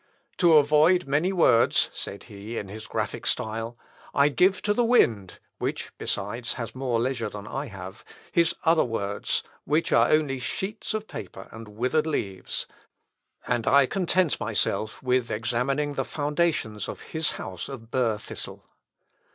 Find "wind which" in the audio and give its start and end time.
4.83-5.91